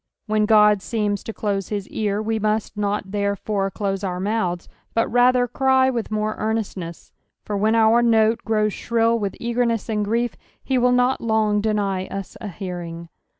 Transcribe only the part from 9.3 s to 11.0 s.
eagerness and grief, he will